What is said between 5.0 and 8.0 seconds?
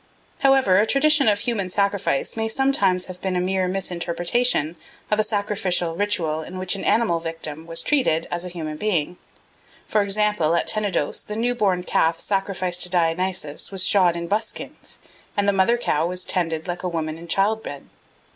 of a sacrificial ritual in which an animal victim was